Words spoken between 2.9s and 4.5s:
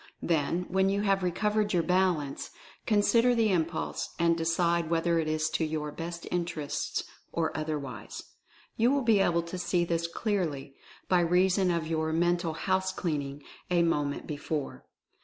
sider the impulse, and